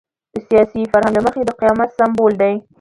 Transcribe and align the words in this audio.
د 0.33 0.35
سیاسي 0.49 0.81
فرهنګ 0.91 1.15
له 1.17 1.21
مخې 1.25 1.41
د 1.45 1.49
قیامت 1.61 1.89
سمبول 1.97 2.33
دی. 2.41 2.53